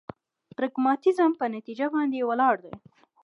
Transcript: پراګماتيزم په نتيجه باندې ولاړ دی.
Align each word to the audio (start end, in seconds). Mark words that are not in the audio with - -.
پراګماتيزم 0.57 1.31
په 1.39 1.45
نتيجه 1.55 1.87
باندې 1.95 2.27
ولاړ 2.29 2.55
دی. 2.65 2.73